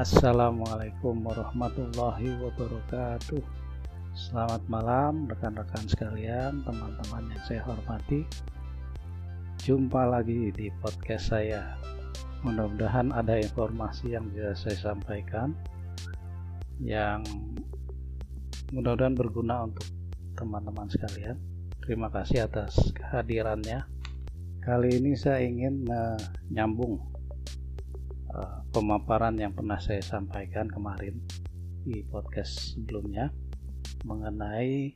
[0.00, 3.44] Assalamualaikum warahmatullahi wabarakatuh.
[4.16, 8.24] Selamat malam rekan-rekan sekalian, teman-teman yang saya hormati.
[9.60, 11.76] Jumpa lagi di podcast saya.
[12.40, 15.52] Mudah-mudahan ada informasi yang bisa saya sampaikan
[16.80, 17.20] yang
[18.72, 19.84] mudah-mudahan berguna untuk
[20.32, 21.36] teman-teman sekalian.
[21.84, 23.84] Terima kasih atas kehadirannya.
[24.64, 27.09] Kali ini saya ingin menyambung
[28.34, 31.18] uh, pemaparan yang pernah saya sampaikan kemarin
[31.82, 33.32] di podcast sebelumnya
[34.04, 34.94] mengenai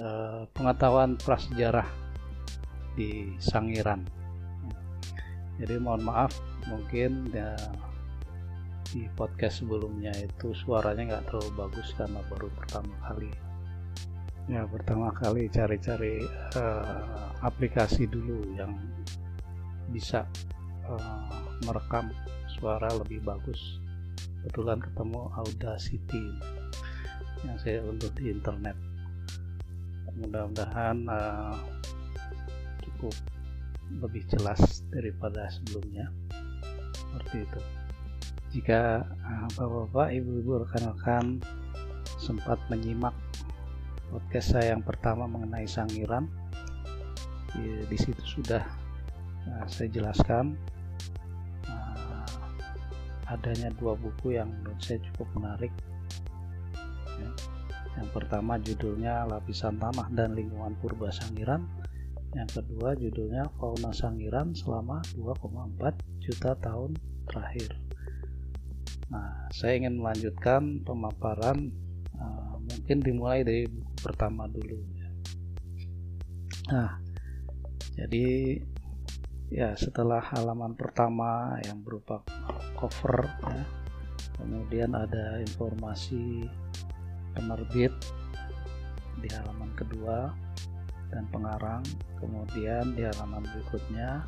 [0.00, 1.88] uh, pengetahuan prasejarah
[2.94, 4.04] di Sangiran.
[5.60, 6.32] Jadi mohon maaf
[6.68, 7.54] mungkin ya,
[8.92, 13.30] di podcast sebelumnya itu suaranya nggak terlalu bagus karena baru pertama kali.
[14.50, 16.26] Ya pertama kali cari-cari
[16.58, 18.74] uh, aplikasi dulu yang
[19.92, 20.26] bisa
[20.88, 21.22] uh,
[21.66, 22.10] merekam
[22.58, 23.78] suara lebih bagus.
[24.42, 26.24] Kebetulan ketemu Audacity
[27.46, 28.74] yang saya unduh di internet.
[30.18, 31.54] Mudah-mudahan uh,
[32.82, 33.14] cukup
[34.02, 36.10] lebih jelas daripada sebelumnya.
[36.94, 37.60] Seperti itu.
[38.52, 41.40] Jika uh, bapak-bapak ibu-ibu rekan-rekan
[42.20, 43.16] sempat menyimak
[44.12, 46.28] podcast saya yang pertama mengenai sangiran
[47.56, 48.60] di, di situ sudah
[49.48, 50.52] uh, saya jelaskan
[53.32, 55.72] adanya dua buku yang menurut saya cukup menarik
[57.16, 57.30] ya.
[57.96, 61.64] yang pertama judulnya lapisan tanah dan lingkungan purba Sangiran
[62.32, 66.96] yang kedua judulnya fauna Sangiran selama 2,4 juta tahun
[67.28, 67.70] terakhir
[69.12, 71.68] nah saya ingin melanjutkan pemaparan
[72.16, 75.08] uh, mungkin dimulai dari buku pertama dulu ya.
[76.72, 76.90] nah
[77.92, 78.56] jadi
[79.52, 82.24] ya setelah halaman pertama yang berupa
[82.82, 83.62] cover ya,
[84.42, 86.50] kemudian ada informasi
[87.30, 87.94] penerbit
[89.22, 90.34] di halaman kedua
[91.14, 91.86] dan pengarang.
[92.18, 94.26] Kemudian di halaman berikutnya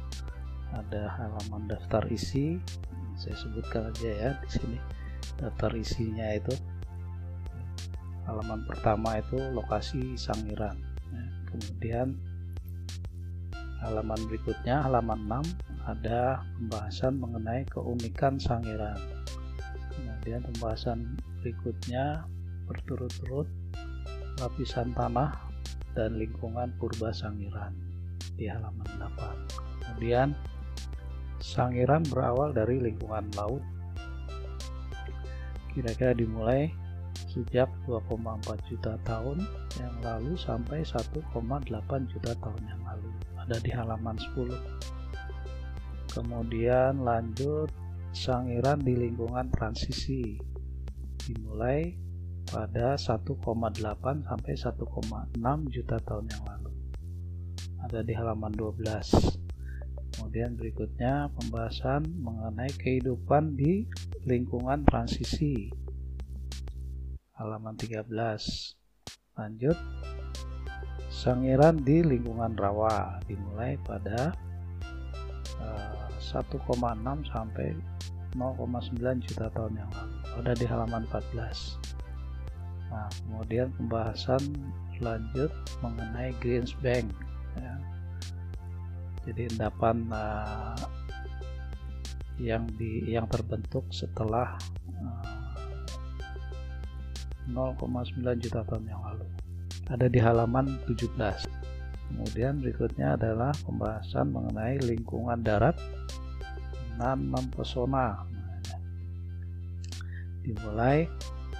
[0.70, 2.62] ada halaman daftar isi.
[3.18, 4.78] Saya sebutkan aja ya di sini
[5.42, 6.54] daftar isinya itu.
[8.24, 10.78] Halaman pertama itu lokasi Sangiran
[11.12, 11.24] ya.
[11.50, 12.06] kemudian
[13.84, 18.96] halaman berikutnya halaman 6 ada pembahasan mengenai keunikan Sangiran.
[19.92, 22.24] Kemudian pembahasan berikutnya
[22.64, 23.44] berturut-turut
[24.40, 25.36] lapisan tanah
[25.92, 27.76] dan lingkungan purba Sangiran
[28.34, 30.34] di halaman 8 kemudian
[31.44, 33.60] Sangiran berawal dari lingkungan laut.
[35.76, 36.72] Kira-kira dimulai
[37.28, 39.44] sejak 2,4 juta tahun
[39.76, 41.20] yang lalu sampai 1,8
[42.10, 43.10] juta tahun yang lalu
[43.44, 47.68] ada di halaman 10 kemudian lanjut
[48.14, 50.40] sangiran di lingkungan transisi
[51.26, 51.98] dimulai
[52.48, 53.34] pada 1,8
[54.22, 56.70] sampai 1,6 juta tahun yang lalu.
[57.82, 63.82] Ada di halaman 12 kemudian berikutnya pembahasan mengenai kehidupan di
[64.22, 65.74] lingkungan transisi.
[67.34, 68.06] Halaman 13
[69.34, 69.74] lanjut
[71.24, 74.36] Sangiran di lingkungan rawa dimulai pada
[75.56, 76.60] uh, eh, 1,6
[77.32, 77.72] sampai
[78.36, 80.16] 0,9 juta tahun yang lalu.
[80.44, 81.94] Ada di halaman 14
[82.94, 84.54] nah kemudian pembahasan
[85.02, 85.50] lanjut
[85.82, 87.10] mengenai Greensbank
[87.58, 87.74] ya.
[89.26, 90.78] jadi endapan uh,
[92.38, 94.54] yang di yang terbentuk setelah
[94.94, 95.26] uh,
[97.50, 99.26] eh, 0,9 juta tahun yang lalu
[99.90, 101.18] ada di halaman 17
[102.12, 105.76] kemudian berikutnya adalah pembahasan mengenai lingkungan darat
[107.00, 108.22] nan mempesona
[110.44, 111.08] dimulai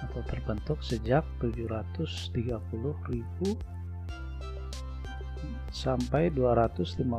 [0.05, 3.57] atau terbentuk sejak 730.000
[5.73, 7.09] sampai 250.000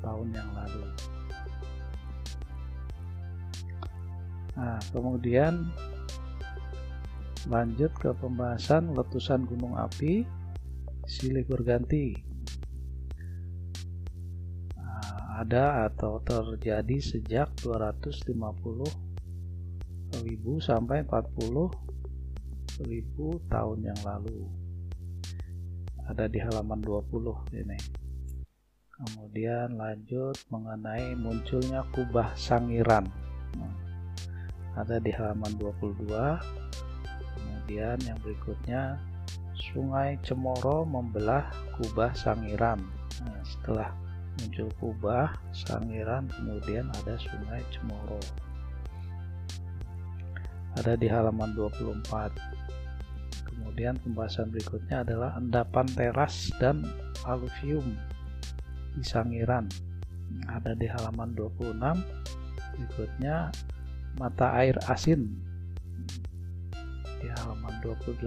[0.00, 0.88] tahun yang lalu.
[4.56, 5.68] Nah, kemudian
[7.48, 10.26] lanjut ke pembahasan letusan gunung api.
[11.08, 12.14] Silih berganti
[14.76, 18.30] nah, ada atau terjadi sejak 250
[20.22, 24.46] ribu sampai 40 ribu tahun yang lalu.
[26.06, 27.78] Ada di halaman 20 ini.
[29.00, 33.08] Kemudian lanjut mengenai munculnya kubah sangiran.
[34.76, 36.60] Ada di halaman 22
[37.70, 38.82] kemudian yang berikutnya
[39.54, 42.82] Sungai Cemoro membelah Kubah Sangiran.
[43.22, 43.94] Nah, setelah
[44.42, 48.18] muncul Kubah Sangiran kemudian ada Sungai Cemoro.
[50.82, 52.34] Ada di halaman 24
[53.46, 56.82] kemudian pembahasan berikutnya adalah endapan teras dan
[57.22, 57.94] aluvium
[58.98, 59.70] di Sangiran.
[60.50, 61.78] Ada di halaman 26
[62.74, 63.54] berikutnya
[64.18, 65.49] mata air asin
[67.20, 68.24] di halaman 28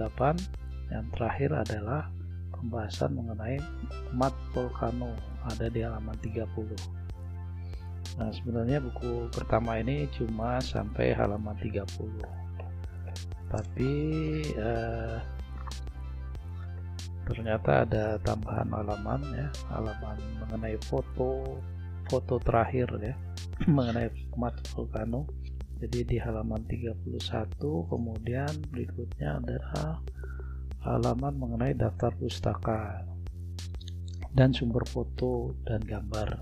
[0.94, 2.08] yang terakhir adalah
[2.54, 3.58] pembahasan mengenai
[4.14, 5.12] mat volcano
[5.44, 6.48] ada di halaman 30
[8.14, 11.84] nah sebenarnya buku pertama ini cuma sampai halaman 30
[13.50, 13.92] tapi
[14.54, 15.18] eh,
[17.24, 21.58] ternyata ada tambahan halaman ya halaman mengenai foto
[22.08, 23.14] foto terakhir ya
[23.76, 25.24] mengenai mat volcano
[25.84, 30.00] jadi di halaman 31 kemudian berikutnya adalah
[30.80, 33.04] halaman mengenai daftar pustaka
[34.32, 36.40] dan sumber foto dan gambar.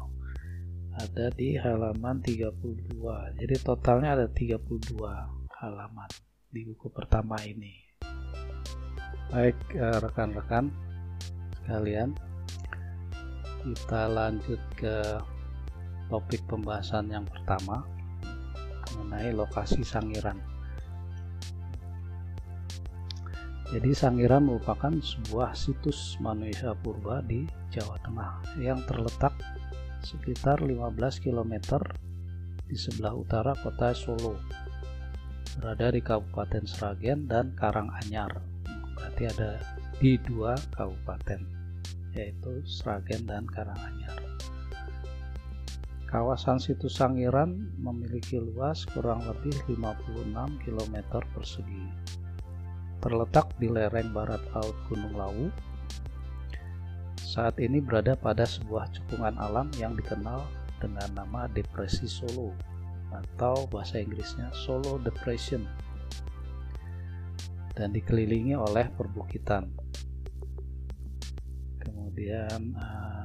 [0.94, 2.94] Ada di halaman 32
[3.34, 4.94] jadi totalnya ada 32
[5.58, 6.10] halaman
[6.46, 7.82] di buku pertama ini.
[9.26, 10.70] Baik eh, rekan-rekan
[11.58, 12.14] sekalian
[13.66, 15.18] kita lanjut ke
[16.06, 17.82] topik pembahasan yang pertama
[18.94, 20.38] mengenai lokasi Sangiran.
[23.72, 29.32] Jadi Sangiran merupakan sebuah situs manusia purba di Jawa Tengah yang terletak
[30.04, 30.92] sekitar 15
[31.24, 31.80] km
[32.68, 34.36] di sebelah utara kota Solo.
[35.56, 38.40] Berada di Kabupaten Sragen dan Karanganyar.
[38.96, 39.60] Berarti ada
[40.00, 41.44] di dua kabupaten
[42.16, 44.21] yaitu Sragen dan Karanganyar.
[46.12, 50.28] Kawasan situs Sangiran memiliki luas kurang lebih 56
[50.60, 51.88] km persegi.
[53.00, 55.48] Terletak di lereng barat laut Gunung Lawu.
[57.16, 60.44] Saat ini berada pada sebuah cekungan alam yang dikenal
[60.84, 62.52] dengan nama Depresi Solo
[63.08, 65.64] atau bahasa Inggrisnya Solo Depression
[67.72, 69.64] dan dikelilingi oleh perbukitan.
[71.80, 73.21] Kemudian uh,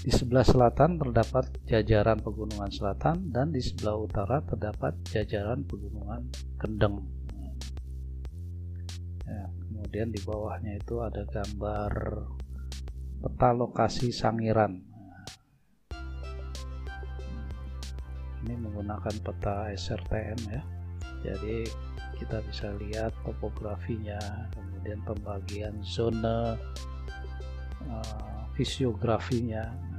[0.00, 6.24] di sebelah selatan terdapat jajaran pegunungan selatan dan di sebelah utara terdapat jajaran pegunungan
[6.56, 7.04] Kendeng.
[9.28, 11.92] Ya, kemudian di bawahnya itu ada gambar
[13.20, 14.80] peta lokasi Sangiran.
[18.40, 20.62] Ini menggunakan peta SRTM ya.
[21.20, 21.68] Jadi
[22.16, 26.56] kita bisa lihat topografinya, kemudian pembagian zona,
[27.84, 29.89] uh, fisiografinya,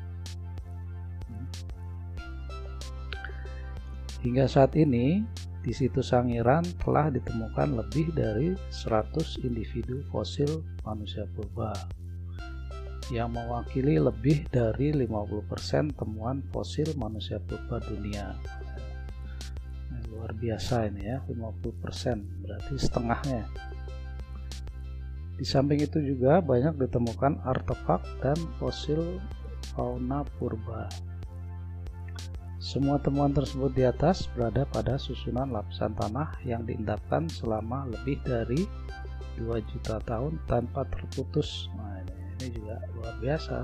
[4.23, 5.23] Hingga saat ini,
[5.63, 11.75] di situs Sangiran telah ditemukan lebih dari 100 individu fosil manusia purba
[13.11, 18.37] yang mewakili lebih dari 50% temuan fosil manusia purba dunia.
[19.91, 23.43] Nah, luar biasa ini ya, 50% berarti setengahnya.
[25.33, 29.19] Di samping itu juga banyak ditemukan artefak dan fosil
[29.73, 30.87] fauna purba.
[32.63, 38.63] Semua temuan tersebut di atas berada pada susunan lapisan tanah yang diendapkan selama lebih dari
[39.35, 41.67] 2 juta tahun tanpa terputus.
[41.75, 41.92] Nah,
[42.43, 43.57] ini juga luar biasa.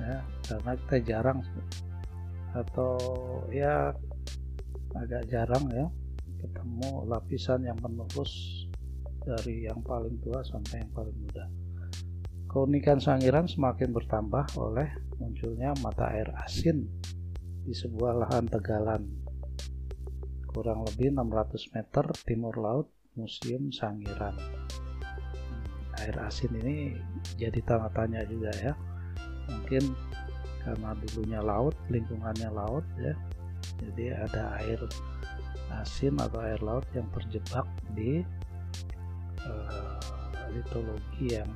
[0.00, 0.18] Ya
[0.48, 1.38] karena kita jarang
[2.56, 2.96] atau
[3.52, 3.92] ya
[4.96, 5.86] agak jarang ya
[6.40, 8.64] ketemu lapisan yang menerus
[9.22, 11.44] dari yang paling tua sampai yang paling muda.
[12.48, 16.84] Keunikan Sangiran semakin bertambah oleh munculnya mata air asin
[17.62, 19.06] di sebuah lahan tegalan.
[20.52, 24.36] Kurang lebih 600 meter timur laut Museum Sangiran
[26.02, 26.98] air asin ini
[27.38, 28.72] jadi tanda tanya juga ya
[29.48, 29.94] mungkin
[30.62, 33.14] karena dulunya laut lingkungannya laut ya
[33.82, 34.80] jadi ada air
[35.82, 37.66] asin atau air laut yang terjebak
[37.96, 38.22] di
[39.46, 39.98] uh,
[40.52, 41.48] litologi yang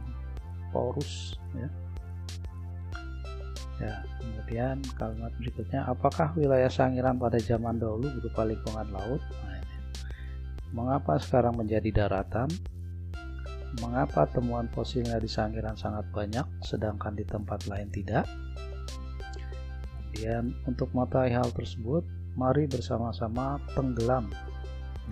[0.73, 1.69] porus ya.
[3.77, 9.77] ya kemudian kalimat berikutnya apakah wilayah Sangiran pada zaman dahulu berupa lingkungan laut nah, ini.
[10.73, 12.49] mengapa sekarang menjadi daratan
[13.83, 18.25] mengapa temuan fosilnya di Sangiran sangat banyak sedangkan di tempat lain tidak
[20.17, 22.03] kemudian untuk mengetahui hal tersebut
[22.37, 24.33] mari bersama-sama tenggelam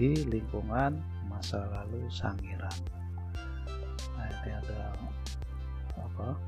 [0.01, 0.97] di lingkungan
[1.29, 2.79] masa lalu Sangiran
[4.17, 4.97] nah ini ada
[6.01, 6.39] apa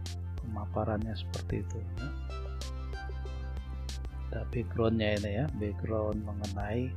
[0.40, 2.08] pemaparannya seperti itu ya.
[4.52, 6.92] backgroundnya ini ya background mengenai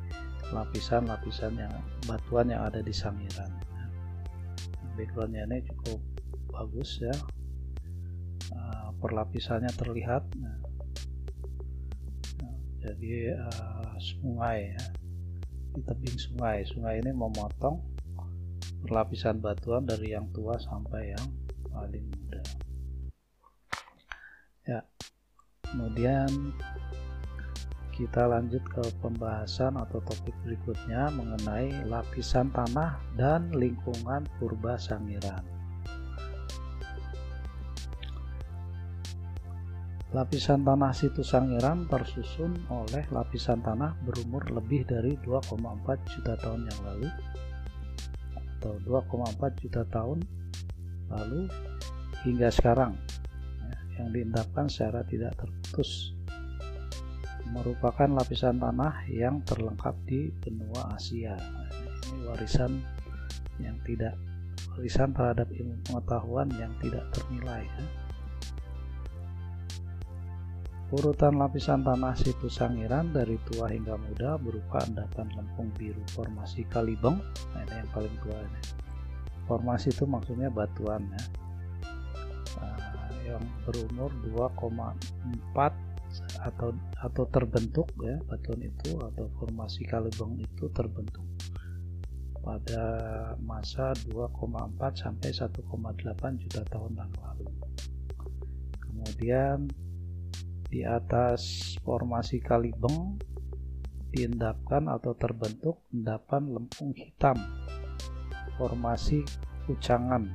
[0.49, 1.73] lapisan-lapisan yang
[2.09, 3.68] batuan yang ada di Sangiran.
[4.99, 6.03] Backgroundnya ini cukup
[6.51, 7.15] bagus ya.
[8.51, 10.27] Uh, perlapisannya terlihat.
[10.35, 10.59] Nah,
[12.83, 14.83] jadi uh, sungai ya
[15.71, 16.67] di tebing sungai.
[16.67, 17.79] Sungai ini memotong
[18.83, 21.25] perlapisan batuan dari yang tua sampai yang
[21.71, 22.43] paling muda.
[24.67, 24.83] Ya
[25.63, 26.27] kemudian
[27.99, 35.43] kita lanjut ke pembahasan atau topik berikutnya mengenai lapisan tanah dan lingkungan purba Sangiran.
[40.15, 45.59] Lapisan tanah situs Sangiran tersusun oleh lapisan tanah berumur lebih dari 2,4
[46.07, 47.09] juta tahun yang lalu
[48.63, 50.23] atau 2,4 juta tahun
[51.11, 51.51] lalu
[52.23, 52.95] hingga sekarang
[53.59, 56.18] ya, yang diendapkan secara tidak terputus
[57.49, 61.33] merupakan lapisan tanah yang terlengkap di benua Asia
[62.09, 62.81] ini warisan
[63.61, 64.15] yang tidak
[64.77, 67.85] warisan terhadap ilmu pengetahuan yang tidak ternilai ya.
[70.89, 77.21] Urutan lapisan tanah situs Sangiran dari tua hingga muda berupa endapan lempung biru formasi Kalibeng.
[77.53, 78.61] Nah, ini yang paling tua ini.
[79.45, 81.21] Formasi itu maksudnya batuan ya.
[82.57, 82.81] Nah,
[83.21, 85.88] yang berumur 2,4
[86.41, 91.25] atau atau terbentuk ya batuan itu atau formasi Kalibeng itu terbentuk
[92.39, 92.85] pada
[93.43, 97.47] masa 2,4 sampai 1,8 juta tahun yang lalu.
[98.79, 99.69] Kemudian
[100.69, 103.19] di atas formasi Kalibeng
[104.09, 107.37] diendapkan atau terbentuk endapan lempung hitam
[108.57, 109.21] formasi
[109.69, 110.25] Kucangan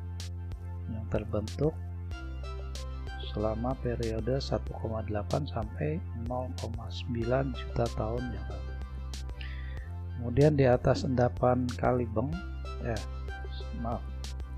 [0.86, 1.74] yang terbentuk
[3.34, 4.70] selama periode 1,8
[5.50, 5.98] sampai
[6.30, 8.72] 0,9 juta tahun yang lalu.
[10.14, 12.30] Kemudian di atas endapan Kalibeng
[12.86, 12.96] ya
[13.82, 14.00] maaf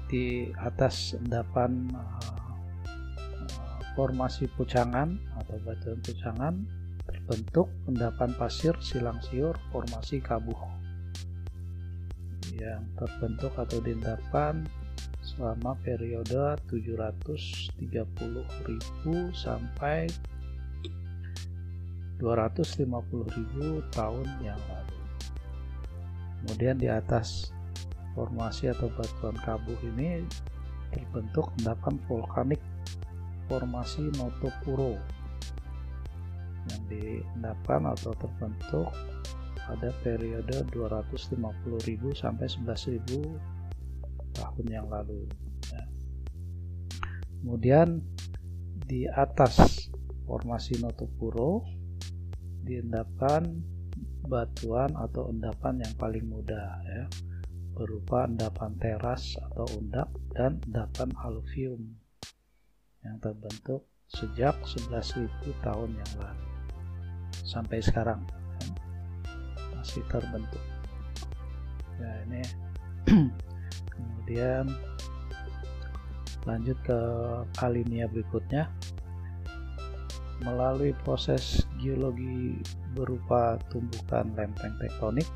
[0.07, 2.37] di atas endapan uh,
[3.99, 6.55] formasi pucangan atau batuan pucangan
[7.07, 10.59] terbentuk endapan pasir silang siur formasi kabuh
[12.55, 14.65] yang terbentuk atau diendapkan
[15.37, 17.85] selama periode 730.000
[19.37, 20.09] sampai
[22.17, 24.97] 250.000 tahun yang lalu.
[26.41, 27.53] Kemudian di atas
[28.17, 30.25] formasi atau batuan kabuh ini
[30.89, 32.65] terbentuk endapan vulkanik
[33.45, 34.97] formasi Notopuro
[36.67, 38.89] yang diendapkan atau terbentuk
[39.69, 41.37] pada periode 250.000
[42.17, 43.56] sampai 11.000
[44.37, 45.25] tahun yang lalu.
[45.73, 45.85] Ya.
[47.41, 48.05] Kemudian
[48.87, 49.89] di atas
[50.29, 51.67] formasi Notopuro
[52.67, 53.47] diendapkan
[54.27, 57.07] batuan atau endapan yang paling muda ya
[57.77, 61.95] berupa endapan teras atau undap dan endapan aluvium
[63.07, 65.29] yang terbentuk sejak 11.000
[65.63, 66.47] tahun yang lalu
[67.47, 68.71] sampai sekarang kan?
[69.79, 70.65] masih terbentuk
[72.01, 72.43] ya ini
[74.27, 74.67] kemudian
[76.51, 76.99] lanjut ke
[77.63, 78.67] alinea berikutnya
[80.43, 82.59] melalui proses geologi
[82.99, 85.31] berupa tumbukan lempeng tektonik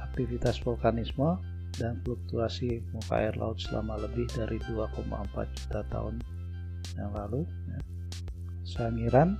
[0.00, 1.36] aktivitas vulkanisme
[1.76, 5.04] dan fluktuasi muka air laut selama lebih dari 2,4
[5.60, 6.24] juta tahun
[6.96, 7.78] yang lalu ya.
[8.64, 9.36] Sangiran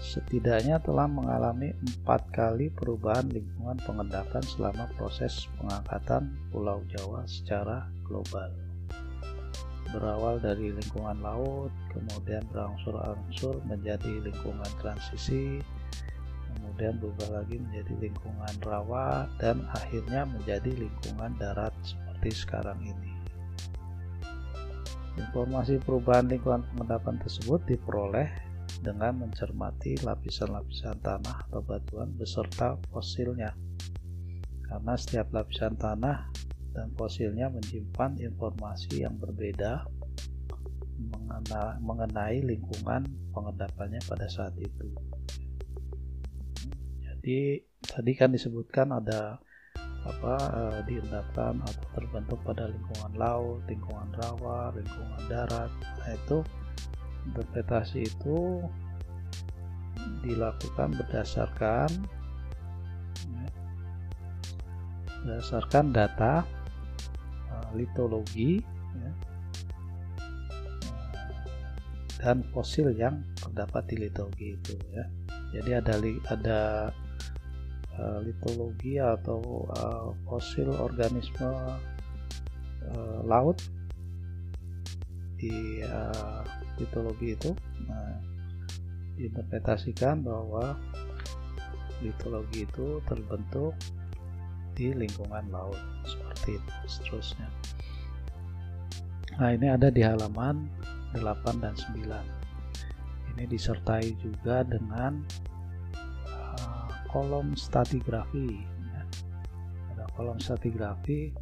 [0.00, 8.50] setidaknya telah mengalami empat kali perubahan lingkungan pengendapan selama proses pengangkatan Pulau Jawa secara global.
[9.94, 15.62] berawal dari lingkungan laut, kemudian berangsur-angsur menjadi lingkungan transisi,
[16.52, 23.14] kemudian berubah lagi menjadi lingkungan rawa, dan akhirnya menjadi lingkungan darat seperti sekarang ini.
[25.16, 28.28] Informasi perubahan lingkungan pengendapan tersebut diperoleh
[28.84, 33.56] dengan mencermati lapisan-lapisan tanah atau batuan beserta fosilnya.
[34.66, 36.28] Karena setiap lapisan tanah
[36.76, 39.88] dan fosilnya menyimpan informasi yang berbeda
[41.80, 44.88] mengenai lingkungan pengendapannya pada saat itu.
[47.00, 49.40] Jadi tadi kan disebutkan ada
[50.06, 55.72] apa eh, diendapkan atau terbentuk pada lingkungan laut, lingkungan rawa, lingkungan darat.
[55.72, 56.38] Nah, itu
[57.26, 58.62] interpretasi itu
[60.22, 61.90] dilakukan berdasarkan
[63.26, 63.48] ya,
[65.26, 66.46] berdasarkan data
[67.74, 68.62] litologi
[68.94, 69.10] ya,
[72.22, 75.04] dan fosil yang terdapat di litologi itu ya.
[75.56, 75.94] Jadi ada
[76.28, 76.60] ada
[77.96, 81.48] uh, litologi atau uh, fosil organisme
[82.92, 83.56] uh, laut
[85.36, 86.42] di uh,
[86.76, 87.50] litologi itu.
[87.88, 88.20] Nah,
[89.16, 90.76] diinterpretasikan bahwa
[92.04, 93.72] litologi itu terbentuk
[94.76, 95.80] di lingkungan laut
[96.54, 97.50] itu seterusnya
[99.42, 100.70] nah ini ada di halaman
[101.18, 105.20] 8 dan 9 ini disertai juga dengan
[107.16, 108.60] kolom stratigrafi
[108.92, 109.02] ya.
[109.96, 111.32] ada kolom stratigrafi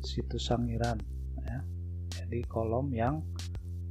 [0.00, 0.96] situs Sangiran
[1.44, 1.60] ya.
[2.08, 3.20] jadi kolom yang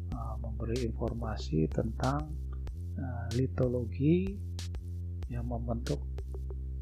[0.09, 2.33] uh, memberi informasi tentang
[2.97, 4.41] uh, litologi
[5.29, 6.01] yang membentuk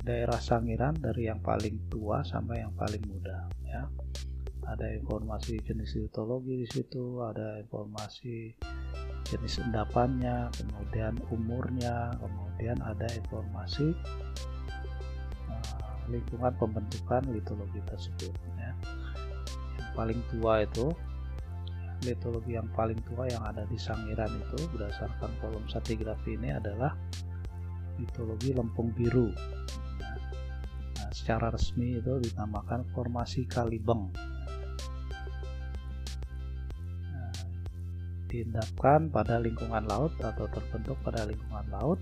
[0.01, 3.85] daerah Sangiran dari yang paling tua sampai yang paling muda ya
[4.65, 8.55] ada informasi jenis litologi di situ ada informasi
[9.31, 13.95] jenis endapannya, kemudian umurnya, kemudian ada informasi
[15.47, 18.35] uh, lingkungan pembentukan litologi tersebut.
[18.59, 18.75] Ya.
[19.79, 20.91] Yang paling tua itu
[22.03, 26.91] litologi yang paling tua yang ada di Sangiran itu berdasarkan kolom stratigrafi ini adalah
[28.01, 29.31] litologi lempung biru.
[31.11, 34.15] Nah, secara resmi itu dinamakan formasi Kalibeng.
[38.31, 41.99] diendapkan pada lingkungan laut atau terbentuk pada lingkungan laut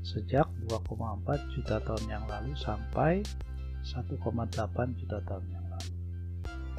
[0.00, 3.20] sejak 2,4 juta tahun yang lalu sampai
[3.84, 4.16] 1,8
[4.96, 5.92] juta tahun yang lalu.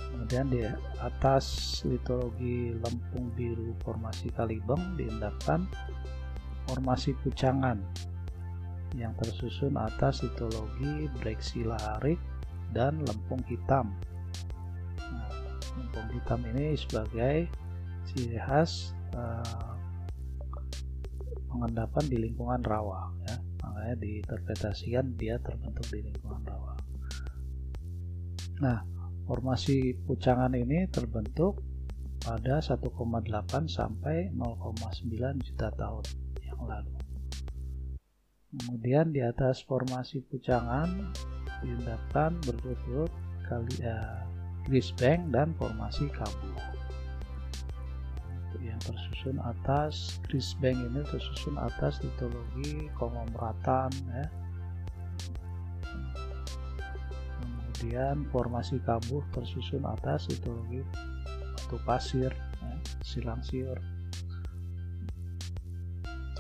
[0.02, 0.66] Kemudian di
[0.98, 1.46] atas
[1.86, 5.70] litologi lempung biru formasi Kalibeng diendapkan
[6.66, 7.78] formasi Pucangan
[8.98, 12.18] yang tersusun atas litologi Brexila Arik
[12.74, 13.94] dan lempung hitam.
[14.98, 15.30] Nah,
[15.78, 17.50] lempung hitam ini sebagai
[18.10, 19.78] ciri khas uh,
[21.50, 23.38] pengendapan di lingkungan rawa ya.
[23.66, 26.74] Makanya diinterpretasikan dia terbentuk di lingkungan rawa.
[28.60, 28.80] Nah
[29.30, 31.62] formasi pucangan ini terbentuk
[32.20, 32.84] pada 1,8
[33.72, 36.06] sampai 0,9 juta tahun
[36.44, 36.99] yang lalu
[38.50, 41.14] kemudian di atas formasi pucangan
[41.62, 43.14] diindahkan berturut-turut
[43.46, 44.26] kali ya,
[44.66, 46.58] Grisbank dan formasi kabul.
[48.60, 50.20] Yang tersusun atas
[50.62, 54.26] Bank ini tersusun atas litologi konglomeratan ya.
[57.40, 60.84] Kemudian formasi kabuh tersusun atas litologi
[61.56, 63.80] batu pasir ya, silang siur.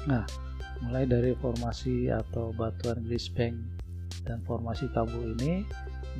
[0.05, 0.48] Nah
[0.85, 3.03] mulai dari formasi atau batuan
[3.35, 3.55] Bank
[4.23, 5.65] dan formasi kabuh ini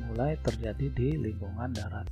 [0.08, 2.08] mulai terjadi di lingkungan darat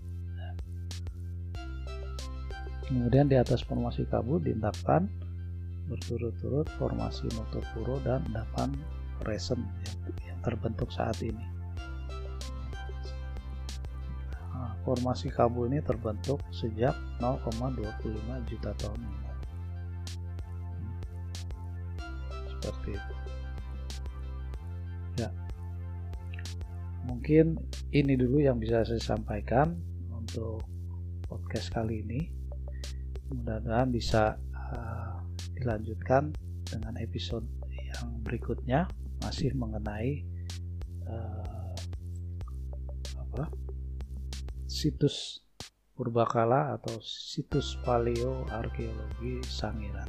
[2.89, 5.05] Kemudian di atas formasi kabut diendapkan
[5.93, 8.73] berturut-turut formasi Notopuro dan endapan
[9.29, 11.45] Resen yang, yang terbentuk saat ini.
[14.57, 19.28] Nah, formasi kabu ini terbentuk sejak 0,25 juta tahun yang
[27.29, 27.61] mungkin
[27.93, 29.77] ini dulu yang bisa saya sampaikan
[30.17, 30.65] untuk
[31.29, 32.33] podcast kali ini
[33.29, 35.21] mudah-mudahan bisa uh,
[35.53, 36.33] dilanjutkan
[36.65, 38.89] dengan episode yang berikutnya
[39.21, 40.25] masih mengenai
[41.05, 41.77] uh,
[43.21, 43.45] apa
[44.65, 45.45] situs
[46.01, 50.09] purbakala atau situs paleo arkeologi Sangiran.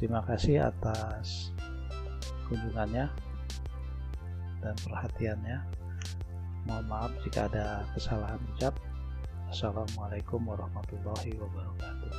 [0.00, 1.52] Terima kasih atas
[2.48, 3.12] kunjungannya
[4.64, 5.83] dan perhatiannya.
[6.64, 8.72] Mohon maaf jika ada kesalahan ucap.
[9.52, 12.12] Assalamualaikum warahmatullahi wabarakatuh.